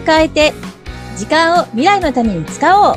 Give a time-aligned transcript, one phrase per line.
[0.00, 0.52] を変えて、
[1.16, 2.96] 時間を未来のために使おう。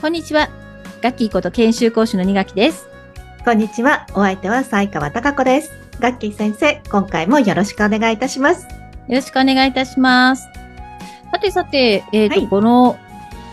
[0.00, 0.48] こんにちは。
[1.00, 2.88] ガッキーこと研修講師の二垣です。
[3.44, 4.06] こんにちは。
[4.14, 5.72] お相手は西川貴子です。
[6.00, 8.66] ガッキー先生、今回もよろしくお願いいたします。
[9.08, 10.48] よろしくお願いいたします。
[11.32, 12.98] さてさて、えっ、と、はいこの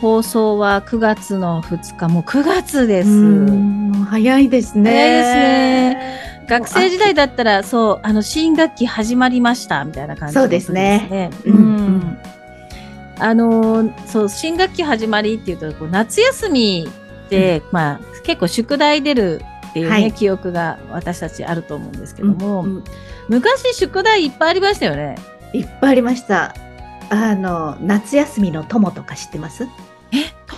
[0.01, 3.09] 放送は9月の2日、もう9月です。
[3.09, 3.13] う
[3.51, 4.91] ん早いですね。
[4.91, 6.19] 早いですね。
[6.47, 11.29] 学生時代だったら、そう、あの、新学期始まりました、みたいな感じのそうですね。
[11.45, 12.17] うんうん。
[13.19, 16.89] あのー、そう、新学期始まりっていうと、こう夏休み
[17.29, 22.83] で、まあ、結構宿題出るっていうね、はい記憶が私たちあると思うんですけども、うんうん
[23.27, 25.15] 昔宿題いっぱいありましたよね。
[25.53, 26.55] いっぱいありました。
[27.11, 29.67] あの、夏休みの友とか知ってます？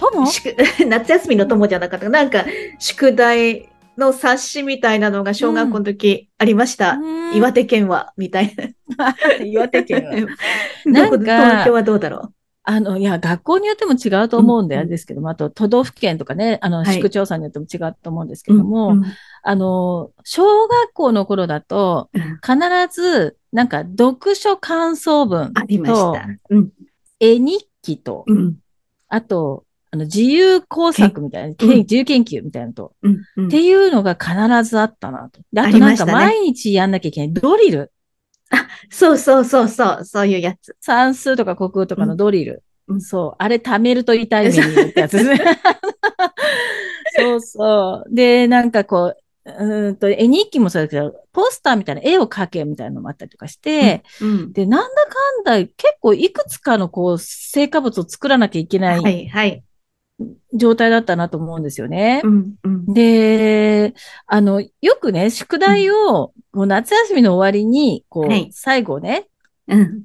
[0.88, 2.10] 夏休みの友じゃなかった。
[2.10, 2.46] なんか、
[2.80, 6.94] 宿題の冊子みたいなのが小学校の時ありました。
[6.94, 8.54] うん岩手県は、みたい
[8.98, 9.16] な。
[9.46, 10.12] 岩手県は
[10.86, 18.58] なんか東京はどうだろあの、いや、学校によっても違うと思うんで、うんあれですけども、あと、都道府県とかね、あの、はい市区町村によっても違うと思うんですけう。
[18.58, 19.04] ども、うん
[19.44, 26.28] あの、小学校の頃だと、うん必ず、なんか、読書感想文ありましと、た。
[26.50, 26.70] うん。
[27.20, 28.58] 絵日記と、うん。
[29.08, 29.64] あと、
[29.94, 33.22] あの、自由工作みたいな、けうん自由研究みたいなのと、うん。
[33.36, 34.34] うんっていうのが必
[34.70, 35.42] ずあったなと。
[35.52, 37.34] でああとなんか毎日やんなきゃいけない。
[37.34, 37.92] ドリル。
[38.90, 40.76] そうそうそうそう、そういうやつ。
[40.80, 42.64] 算数とか国語とかのドリル。
[42.88, 43.36] うんそう。
[43.38, 45.40] あれ貯めると痛い目ってやつですね。
[47.18, 48.14] そうそう。
[48.14, 54.54] で、なんかこう、うーんと、絵日記もそうだけど、ポスターみたいな絵を描けみたいなのもあったりとかして、うん。
[54.54, 55.06] で、なんだ
[55.46, 59.64] かんだ結構いくつかのこう、成果物を作らなきゃいけなはいい、はい。
[60.54, 62.22] 状態だったなと思うんですよね。
[62.24, 62.94] うん、うん。
[62.94, 63.94] で、
[64.28, 69.28] あの、よくね、宿題を、もう夏休みの終わりに、こう、はい最後ね、
[69.68, 70.04] うん。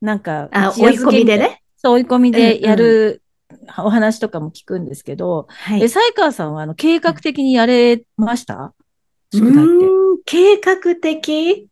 [0.00, 1.62] なんか、追い込みでね。
[1.76, 3.22] そう、追い込みでやる
[3.78, 5.80] お話とかも聞くんですけど、はえ、。
[5.80, 8.74] 西川さんはあの計画的にやれました？
[9.32, 9.62] 宿題って。
[9.62, 11.68] うーん計画的？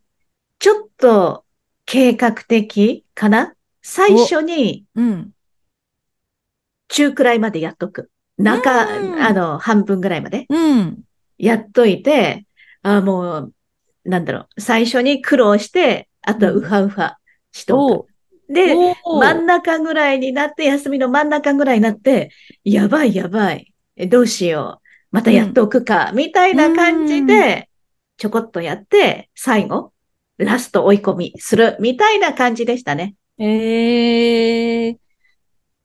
[0.58, 1.44] ちょっと
[1.86, 3.54] 計画的かな？
[3.82, 5.30] 最初にうん。
[6.92, 8.10] 中くらいまでやっとく。
[8.38, 11.00] 中、うんあの、半分ぐらいまでうん。
[11.38, 12.46] やっといて、
[12.82, 13.54] あもう、
[14.04, 17.18] なんだろう、最初に苦労して、あとはウハウハ
[17.52, 18.12] しとおく。
[18.48, 22.30] で、真ん中ぐらいになって、休みの真ん中ぐらいになって、
[22.64, 23.72] やばいやばい。
[23.96, 24.82] えどうしよう。
[25.10, 26.12] またやっておくか。
[26.14, 27.68] みたいな感じで、
[28.16, 29.92] ちょこっとやって、最後、
[30.38, 31.76] ラスト追い込みする。
[31.80, 33.14] みたいな感じでしたね。
[33.38, 34.98] ええ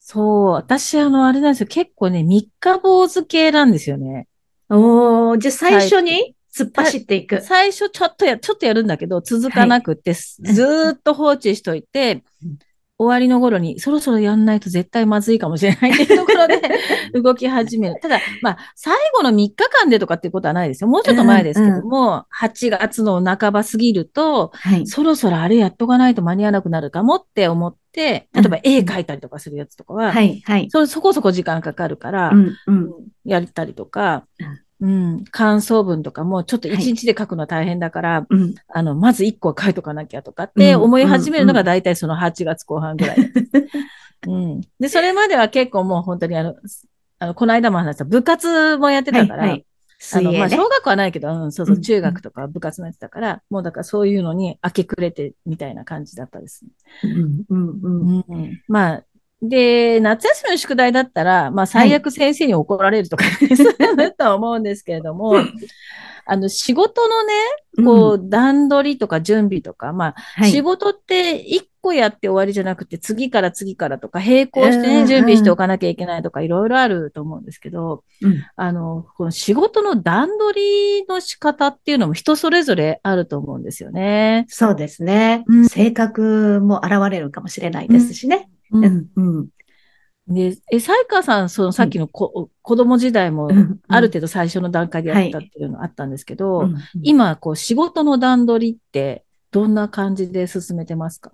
[0.10, 1.68] そう、私あの、あれなんですよ。
[1.68, 4.30] 結構ね、三日坊主系なんですよね。
[4.70, 7.42] おー、じゃあ最初に突っ走っていく。
[7.42, 12.58] 最初ちょっとや、ちょっとやるんだけど、続かなくって、ずーっと放置しといてうん、
[13.00, 16.62] 終わりの頃に、そろそろやんないと絶対まずいかもしれないっていうところで
[17.14, 18.00] 動き始める。
[18.02, 20.88] ただ、まあ、最後の3日間でとかっていうことはないですよ。
[20.88, 24.88] もうちょっと前ですけども、8月の半ば過ぎると、はい。
[24.88, 30.68] そろそろあれやっとかないと間に合わなくなるかもって思って、例えばうん絵描いたりとかするやつとかは、はい、はい。
[30.72, 32.92] それそこそこ時間かかるから、うん、うん。
[33.26, 34.60] やったりとか、うん、
[35.32, 38.56] 感想文とかもちょっと1日で書くのは大変だから、うん。
[38.68, 43.18] あの、まず1個は書いとかなきゃとかってうん思い始めるのうんが大体その8月後半ぐらい。
[44.28, 44.62] うん。
[44.80, 46.56] で、それまでは結構もう本当にあの、
[47.20, 49.66] あの、この間も話した部活もやってたから、はいはい
[50.14, 50.50] あの、まあ。
[50.50, 56.72] 小学校はないけど、うん、そうそうう、ん中学とか部活のやってたから、もうだからそういうのに明け暮れてみたいな感じだったですね。
[57.04, 58.26] うん、うん、うん。
[58.28, 58.62] うん。
[58.68, 59.04] まあ、
[59.42, 65.36] で、夏休みの宿題だったら、まあ、最悪先生に怒られるとか、ね、そうだとは思うんですけれども、
[66.28, 67.34] あの、仕事のね、
[67.86, 70.52] こう、段取りとか準備とか、まあ、はい。
[70.52, 75.08] 仕事って一個やって終わりじゃなくて、次から次からとか、並行してね、うん。
[75.08, 78.44] 準備しておかなきゃいけないとか、いろいろあると思うんですけど、うん。
[78.58, 80.62] あの、この仕事の段取
[81.00, 84.46] りの仕方っていうのも人それぞれあると思うんですよね。
[84.50, 85.46] そうですね。
[85.48, 85.56] う。
[85.56, 85.70] ん。
[85.70, 88.50] 性格も現れるかもしれないですしね。
[88.72, 89.48] ううん、うん。
[90.28, 101.32] で、え、サイカさん、そのさっきのこ、子供時代もうんある程度最初の段階でやったっていうのあったんですけど、うん今、こう、仕事の段取りってどんな感じで進めてますか？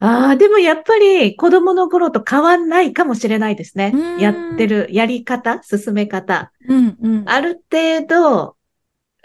[0.00, 4.18] ああ、でもやっぱり子供の頃と変わんないかもしれないですねうん。
[4.18, 6.52] やってるやり方、進め方。
[6.66, 7.22] うん、うん。
[7.26, 8.56] ある程度、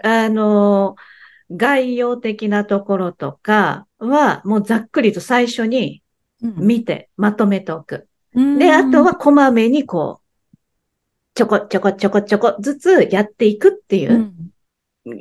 [0.04, 0.96] あの、
[1.50, 6.04] 概要的なところとかは、もうざっくりと最初に
[6.58, 8.08] 見てまとめておく。
[8.34, 10.58] で、あとはこまめにこう、
[11.34, 14.34] ちょこちょこちょこちょこずつやっていくっていう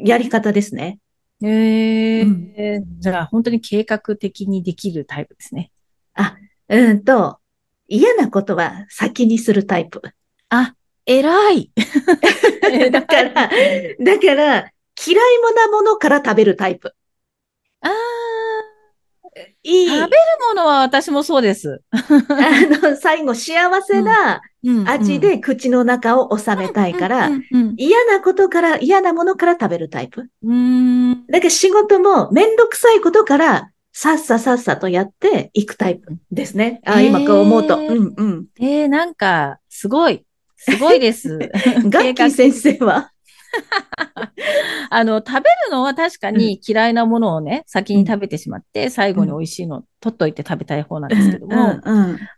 [0.05, 0.99] やり方ですね。
[1.41, 5.71] うん、えー、うん、じゃあ本当に計画的にできるタイプですね。
[6.15, 6.37] あ、
[6.69, 7.38] うんと、
[7.88, 10.03] 嫌なことは先にするタイプ。
[10.49, 10.75] あ、
[11.06, 11.70] 偉い。
[12.91, 14.70] だから、だから、
[15.06, 16.94] 嫌いもなものから食べるタイプ。
[19.63, 19.89] いい。
[19.89, 20.11] 食べる
[20.49, 21.83] ものは私もそうです。
[21.91, 21.99] あ
[22.91, 24.41] の、最後幸せな
[24.87, 27.31] 味で口の中を収めたいから、
[27.77, 30.29] 嫌なことから、嫌なものから食べるタイプ。
[30.43, 31.27] うん。
[31.27, 36.81] だから仕事もめんどくさいことからさっささっさとやっていくタイプですね。
[36.85, 37.79] あ、今こう思うと。
[37.79, 38.47] うんうん。
[38.61, 40.25] えー、なんか、すごい。
[40.57, 41.39] すごいです。
[41.87, 43.13] ガッキー先生は？
[44.91, 51.81] あの、食べるのは確かに嫌いなものをね、先に食べてしまって、最後に美味しいの取っといて食べたい方なんですけども、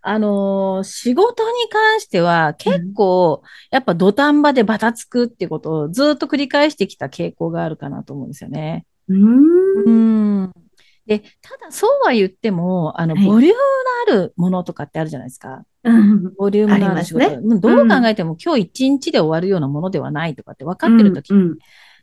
[0.02, 8.86] あの、仕事に関しては結構、やっぱ土壇場でバタつくってことをずっと繰り返してきた傾向があるかなと思うんですよね。
[9.86, 10.52] うん。
[11.06, 15.64] で、ただそうは言っても、あの、ボリュームのあるものとかってあるじゃないですか。
[16.36, 17.40] ボリュームのある仕事。
[17.40, 21.38] ね、どう考えても、今日一日で終わるようなものではないとかって分かってるとき、うん。
[21.38, 21.58] うん、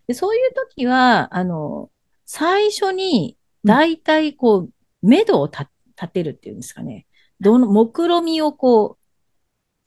[0.07, 1.89] で、そういうときは、あの、
[2.25, 4.69] 最初に、だいたいこう、
[5.01, 5.67] 目処を立
[6.13, 7.05] てるっていうんですかね。
[7.41, 8.97] どの、目論みをこ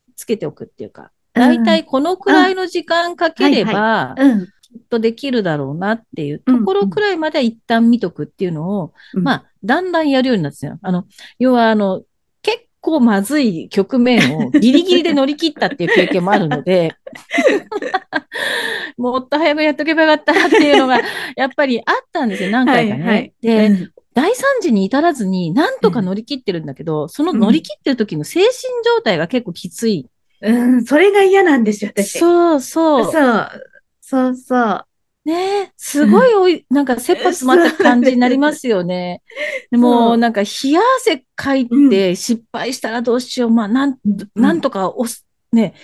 [0.09, 4.25] う、つけておくっていうか、だいたいこのくらいの時間かければ、きっ
[4.79, 10.79] とできるだろうなっていうところくらいまでは一旦見とくっていうのを、うん、まあ、だんだんやるようになってたよ。
[10.83, 11.07] あの、
[11.39, 12.03] 要はあの、
[12.43, 16.95] 結構まずい局面をギリギリで乗り切ったっていう経験もあるので、
[18.97, 21.01] もっと早くやっとけばよかったっていうのが、
[21.37, 23.03] やっぱりあったんですよ、何回かね。
[23.05, 28.51] はいはい、で、うん大惨事に至らずに、なんとか乗り切ってるんだけど、うん、その乗り切ってる時の精神
[28.83, 30.09] 状態が結構きつい。
[30.41, 32.19] うん、それが嫌なんですよ、私。
[32.19, 33.13] そうそう。
[33.13, 33.49] そう。
[34.09, 34.87] そうそう。
[35.25, 35.73] ね。
[35.77, 39.21] すごいおい、 なんか切羽詰まった感じになりますよね。
[39.73, 43.51] でも、なんか冷や汗かいて失敗したらどうしよう。
[43.51, 43.99] まあ、なん、
[44.37, 45.75] なんとかおす、ね、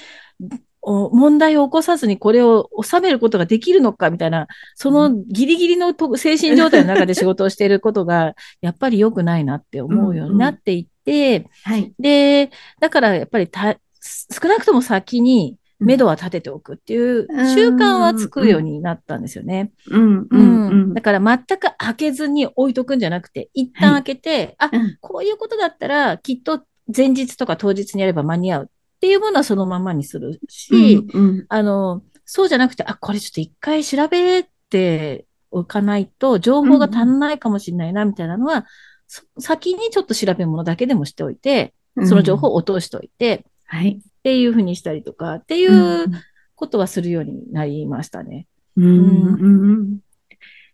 [0.82, 4.46] 問題を起こさずにこれを収めることができるのかみたいな、
[4.76, 19.72] そのギリギリの精神状態の中で仕事をしていることが、やっぱり良くないなって思うようになっていって、はい、で、だからやっぱりた少なくとも先に目処は立てておくっていう習慣はつくようになったんですよね。
[20.94, 26.62] だから全く開けずに置いとくんじゃなくて、一旦開けて、はい、あ、こういうことだったらきっと
[26.94, 28.68] 前日とか当日にやれば間に合うっ
[29.00, 31.24] ていうものはそのままにするし、うん。
[31.24, 38.66] うん、あの、そうじゃなくて、あ、これちょっと一回調べておかないと情報が足んないかもしれないな、みたいなのは、
[39.36, 41.74] うん、先にちょっと調べ物だけでもしておいて、
[42.04, 44.02] その情報を落としておいて、はい。
[44.06, 46.06] っていうふうにしたりとか、っていう
[46.56, 48.46] ことはするようになりましたね。
[48.76, 50.00] うん、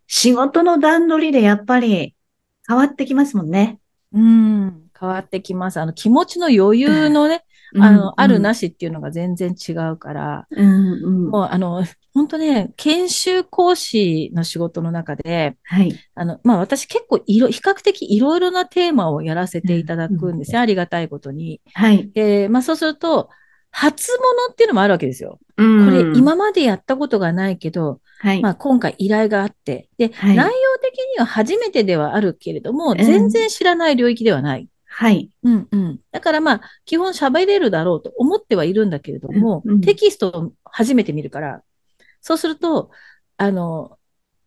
[0.08, 2.16] 仕事の段取りでやっぱり
[2.66, 3.78] 変わってきますもんね。
[4.12, 5.78] うん、変わってきます。
[5.78, 7.44] あの、気持ちの余裕のね、
[7.76, 11.84] あの、うんあるなしっていうのが全然違うから、うんうん、もうあの、
[12.14, 15.94] 本当ね、研修講師の仕事の中で、はい。
[16.14, 20.58] あの、まあ私結構いろ、比較的いろいろなテーマをやらせていただくんですよ。
[20.58, 21.60] うん、ありがたいことに。
[21.74, 22.10] はい。
[22.10, 23.28] で、まあそうすると、
[23.70, 25.38] 初物っていうのもあるわけですよ。
[25.56, 34.68] これ今までやったことがないけど、はい、まあ今回依頼があって、で、はい、内容的には初めてではあるけれども、全然知らない領域ではない。
[34.88, 35.30] はい。
[35.44, 36.00] うんうん。
[36.10, 41.62] だからまあ、基本喋れるだろうと思ってはいるんだけれども、うんうん、テキストを初めて見るから、
[42.20, 42.90] そうすると、
[43.36, 43.98] あの、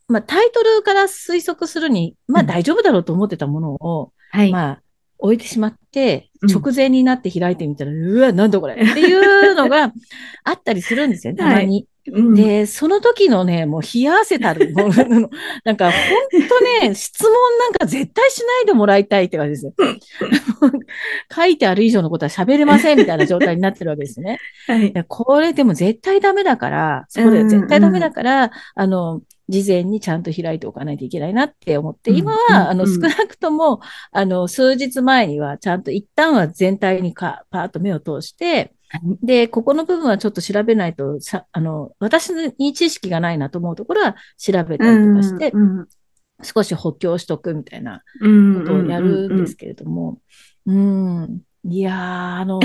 [0.08, 4.82] まあ、タイトルから推測するに、まあ大丈夫だろうと思ってたものを、はい、まあ、
[5.20, 9.94] 置いてしまって、直前になって開いてみたら、うん、うわ、なんだこれっていうのが
[10.44, 11.88] あったりするんですよ、たまに。
[12.08, 19.74] うん、で、その時のね、もう冷や汗たる、 なんか本当ね、質問なんか絶対しないでもらいたいって感じですよ。
[21.34, 24.40] 書いてある以上のことは喋れませんみたいな状態になってるわけですね。
[24.68, 33.82] はい、これでも絶対ダメだから、それ絶対ダメだから、うんうん、あの、事前にちゃんと開いておかないといけないなって思って、今は、あの、少なくとも、
[34.12, 38.74] あの、数日前には、ちゃんと一旦は全体にか、パーッと目を通して、
[39.24, 45.54] で、ここの部分はちょっと調べないと、さあの、私に知識がないなと思うところは調べたりとかして、
[46.44, 50.20] 少し補強しとくみたいなことをやるんですけれども、
[50.66, 52.60] うん、いやー、あの、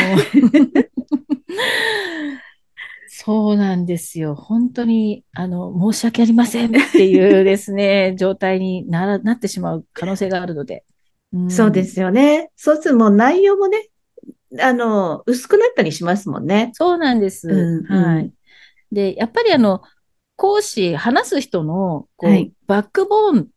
[3.08, 4.34] そうなんですよ。
[4.34, 10.84] 本当に、あの、申し訳ありませんっていうですね、 状態にならなってしまう可能性があるので。
[11.32, 12.50] うん、そうですよね。
[12.56, 13.88] そうするともう内容もね、
[14.60, 16.70] あの、薄くなったりしますもんね。
[16.74, 17.48] そうなんです。
[17.48, 18.32] うんうんはい。
[18.92, 19.82] で、やっぱりあの、
[20.36, 23.48] 講師、話す人の、こう、はいバックボーン、うん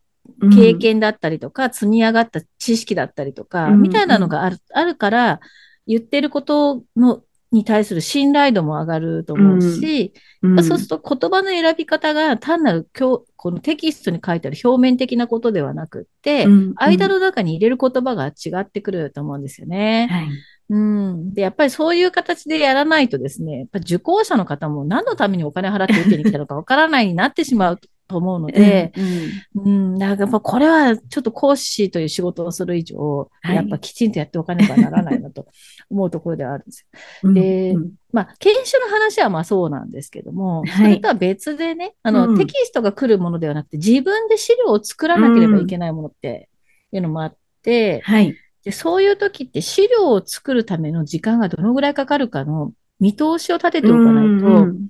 [0.52, 5.42] 経験だったりとか、積み上がった知識だったりとか、うんみたいなのがある、あるから、
[5.86, 20.08] 言ってることの、に対する信頼度も上がると思うし、うんそうすると言葉の選び方が単なる今日このテキストに書いてある表面的なことではなくって、うん間の中に入れる言葉が違ってくると思うんですよね。
[20.12, 20.30] はい。
[20.70, 21.34] うん。
[21.34, 28.92] で、やっぱりそういう形でやらないとですね、やっぱ受講者の方も何のためにお金払って受けに来たのかわからないになってしまうと思うので、
[29.56, 35.48] うんうん、だからやっぱこれはちょっと講師という仕事をする以上、はいやっぱきちんとやっておかねばならないなと
[35.90, 37.00] 思うところではあるんですよ。
[37.30, 46.50] うんでうんまあ、研修の話はまあそうなんですけども、はいそれとは別でね、あの、うんテキストが来るものではなくて、自分で資料を作らなければいけないものって
[46.92, 48.36] いうのもあって、はい。
[48.64, 54.90] でそういう時って資料を作るための時間がどのぐらいかかるかの見通しを立てておかないと、うん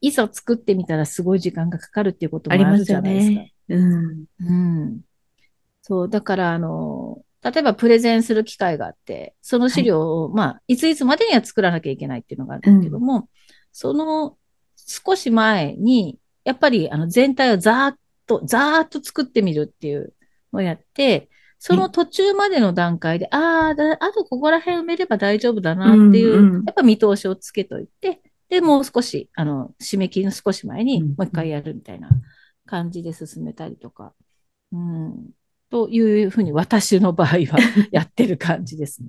[0.00, 3.32] いざ作ってみたらすごい時間がかかるっていうこともあるじゃないですか。
[3.34, 3.52] ね。
[3.68, 4.24] うん。
[4.40, 5.00] うん。
[5.82, 13.28] そう、だから、あの、例えばプレゼンする機会があって、その資料を、まあ、いついつまでには作らなきゃいけないっていうのがあるんだけども、
[13.72, 14.36] その
[14.76, 20.12] 少し前に、やっぱりあの全体をざーっと、ざーっと作ってみるっていう
[20.52, 26.64] のをやって、その途中までの段階で、ああ、だあとここら辺埋めれば大丈夫だなっていう、うんうん。
[26.64, 31.08] やっぱ見通しをつけといて、で、もう少し、あの、締め切りの少し前に、うん。
[31.08, 32.08] もう一回やるみたいな
[32.66, 34.12] 感じで進めたりとか、
[34.72, 35.30] うん、
[35.70, 37.58] というふうに私の場合は
[37.90, 39.08] やってる感じですね。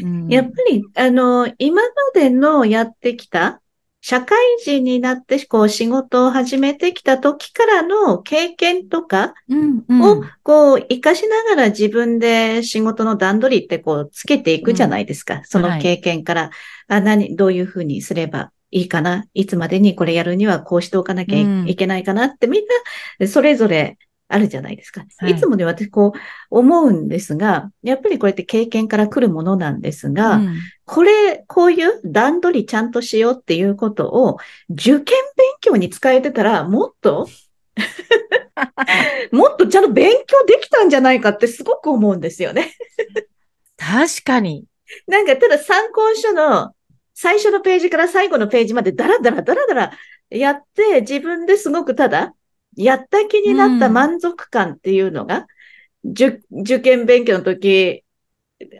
[0.00, 0.28] うん。
[0.28, 3.62] やっぱり、あの、今までのやってきた、
[4.06, 10.02] 社会人になって、こう、仕事を始めてきた時からの経験とかうんうん。
[10.02, 15.40] を、こう、活かしながら自分で仕事の段取りって、こう、つけていくじゃないですか。
[15.44, 16.50] その経験から、
[16.86, 19.24] あ、何、どういうふうにすればいいかな？
[19.32, 21.74] いつまでにこれやるにはこうしておかなきゃい,、うん。
[21.74, 22.62] けないかなって、みん
[23.18, 23.96] な、それぞれ
[24.28, 25.02] あるじゃないですか。
[25.16, 25.32] はい。
[25.32, 26.18] いつもね、私、こう、
[26.50, 30.56] 思うんですが、やっぱりこれって経験から来るものなんですが、うん
[30.86, 34.38] これ、こういう段取りちゃんとしようっていうことを
[34.68, 35.04] 受験勉
[35.60, 37.28] 強に使えてたら、もっと、
[39.32, 42.74] もっとちゃんと勉強できたんじゃないかってすごく思うんですよね。
[43.76, 44.66] 確かに。
[45.06, 46.74] なんか、ただ参考書の
[47.14, 49.92] 最初のページから最後のページまでダラダラダラダラ
[50.30, 52.34] やって、自分ですごくただ、
[52.76, 55.46] やった気になった満足感っていうのが、
[56.04, 58.03] 受受験勉強の時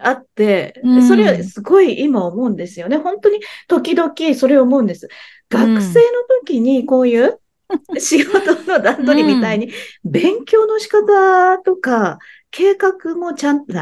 [0.01, 2.97] あってうん、それはすごい今思うんですよね。
[2.97, 5.09] 本当に時々それを思うんです。
[5.51, 6.03] 学生の
[6.41, 7.39] 時にこういう
[7.99, 9.71] 仕事の段取りみたいに、
[10.05, 12.19] 勉強の仕方とか、
[12.51, 13.75] 計画もちゃんと、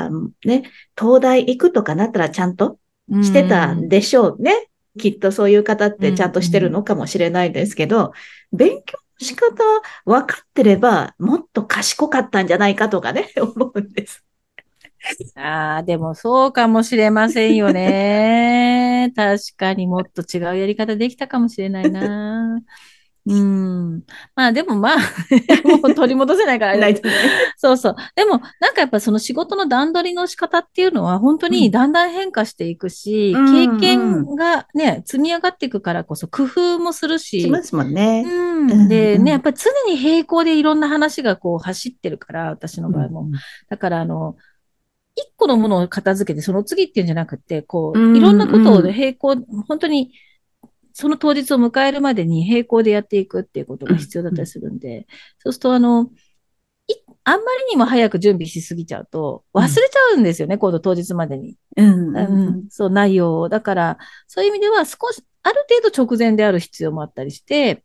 [0.44, 2.78] ね、東大行くとかなったらちゃんと
[3.22, 4.68] してたんでしょうね。
[4.98, 8.12] きっとそういう方ってちゃんとしてるのかもしれないですけど、
[8.52, 9.62] 勉強の仕方
[10.04, 14.24] 分かってれば、もっと賢かったんじゃないかとかね、 思うんです。
[15.36, 19.12] ああ、でもそうかもしれませんよね。
[19.16, 22.60] 確かにもっと違うやり方できたかもしれないな。
[23.24, 24.02] うん。
[24.34, 24.96] まあでもまあ、
[25.64, 27.08] もう取り戻せないからあれだけど
[27.56, 27.96] そうそう。
[28.16, 38.24] でも、なんかやっぱその仕事の段取りの仕方っていうのは本当にだんだん変化していくし、うん経験がね、積み上がっていくからこそ工夫もするし、しますもんね。
[38.26, 38.88] うん。
[38.88, 43.28] で、うんね、やっぱり常に並行でいろんな話がこう走ってるから、私の場合も。
[43.68, 44.36] だから、あの、
[45.14, 49.36] 一個のものを片付けて、その次っていうんじゃなくて、こうんう、いろんなことを並行、
[49.68, 50.12] 本当に、
[50.94, 55.06] その当日を迎えるまでに並行でやっていくっていうことが必要だったりするんで、
[55.38, 56.10] そうすると、あの、
[56.88, 61.56] いあんまりにも早く準備しすぎちゃうと、忘れちゃうんですよね、今度当日までに。
[61.76, 62.16] うん。
[62.16, 63.48] うん、そう、内容を。
[63.48, 67.82] だから、そういう意味では少し、ある程度直前である必要もあったりして、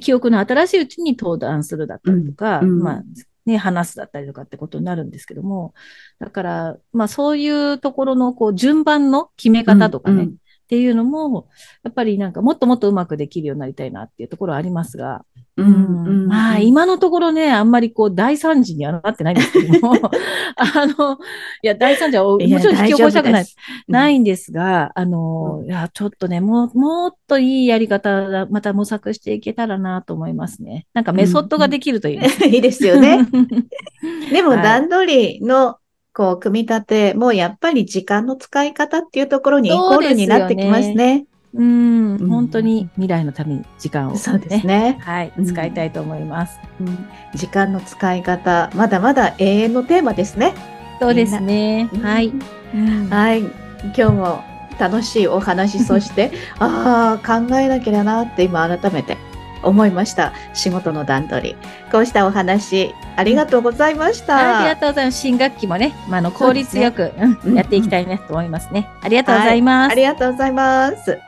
[0.00, 3.02] 記憶の新しいうちに登壇するだったりとか、うんうんまあ、
[3.48, 5.74] ね、話すだったりとかってことになるんですけども、
[6.20, 11.48] だから、まあそういうところの、こう、順番の決め方とかね、うんっていうのも、
[11.82, 15.24] やっぱりなんかもっともっとうまくできるようになりたいなっていうところはありますが、
[15.58, 16.06] うん。
[16.06, 16.26] うん。
[16.26, 19.94] まあ今のところね、あんまりこう大惨事にはなってないんですけども、
[20.56, 21.18] あの、
[21.62, 23.46] いや、大惨事はもちろん引き起こしたくない。
[23.88, 30.86] ないんですが、あの、いや、ちょっとね、もう、もっといいやり方が、また模索していけたらなと思いますね。
[30.94, 32.44] なんかメソッドができるといいです。
[32.46, 33.26] いいですよね。
[34.30, 34.62] でもはい。
[34.62, 35.76] 段取りの、
[36.14, 41.26] こう、組み立てもやっぱり時間の使い方っていうところにイコールになってきますね。
[41.58, 44.18] うん、うん本当に未来のために時間を、ね。
[44.18, 44.98] そうですね。
[45.00, 46.58] はい、うん使いたいと思います。
[46.80, 50.54] うん時間の使い方、まだまだ永遠のテーマですね。
[51.00, 51.90] そうですね。
[52.02, 52.32] はい。
[52.74, 53.40] うんはい。
[53.40, 54.44] 今日も
[54.78, 59.16] 楽しいお話、そして、 ああ、考えなきゃなって今改めて
[59.62, 60.32] 思いました。
[60.54, 61.56] 仕事の段取り。
[61.90, 64.60] こうしたお話、ありがとうございました。
[64.60, 65.18] ありがとうございます。
[65.18, 68.88] 新学期もね、まあ、あの効率よく、うんうんやっていきたいなと思いますね。
[69.02, 69.92] ありがとうございます。
[69.92, 71.18] ありがとうございます。